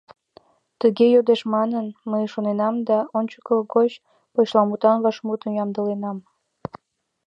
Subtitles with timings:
[0.79, 4.01] Тыге йодеш манын, мый шоненам да ончылгочак
[4.33, 6.17] почеламутан вашмутым ямдыленам: